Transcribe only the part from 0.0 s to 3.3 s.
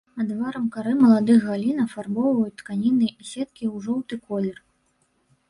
Адварам кары маладых галін афарбоўваюць тканіны і